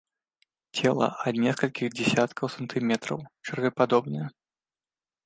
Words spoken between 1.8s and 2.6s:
дзесяткаў